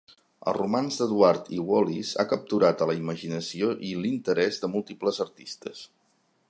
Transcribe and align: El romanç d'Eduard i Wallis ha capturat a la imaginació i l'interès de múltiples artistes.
El 0.51 0.53
romanç 0.57 0.95
d'Eduard 1.01 1.51
i 1.57 1.59
Wallis 1.67 2.13
ha 2.23 2.25
capturat 2.31 2.81
a 2.85 2.89
la 2.93 2.97
imaginació 3.01 3.71
i 3.91 3.93
l'interès 4.05 4.61
de 4.65 4.73
múltiples 4.77 5.25
artistes. 5.29 5.89